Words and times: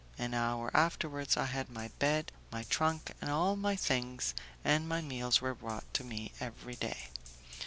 An 0.17 0.33
hour 0.33 0.75
afterwards, 0.75 1.37
I 1.37 1.45
had 1.45 1.69
my 1.69 1.89
bed, 1.99 2.31
my 2.51 2.63
trunk 2.63 3.11
and 3.21 3.29
all 3.29 3.55
my 3.55 3.75
things, 3.75 4.33
and 4.65 4.89
my 4.89 4.99
meals 4.99 5.41
were 5.41 5.53
brought 5.53 5.93
to 5.93 6.03
me 6.03 6.31
every 6.41 6.73
day. 6.75 7.09